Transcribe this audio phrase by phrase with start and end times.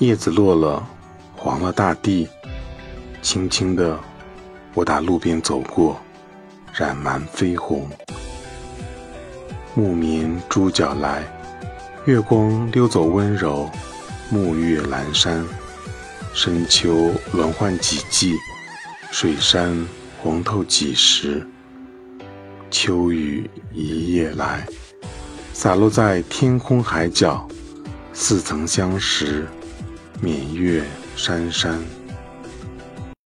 [0.00, 0.88] 叶子落了，
[1.36, 2.28] 黄了大地。
[3.20, 3.98] 轻轻的，
[4.72, 6.00] 我打路边走过，
[6.72, 7.88] 染满绯红。
[9.74, 11.24] 木棉猪脚来，
[12.04, 13.68] 月光溜走温柔。
[14.30, 15.44] 暮月阑珊，
[16.32, 18.36] 深秋轮换几季，
[19.10, 19.84] 水山
[20.22, 21.44] 红透几时？
[22.70, 24.64] 秋雨一夜来，
[25.52, 27.48] 洒落在天空海角，
[28.12, 29.48] 似曾相识，
[30.20, 30.82] 缅月
[31.16, 31.97] 山山。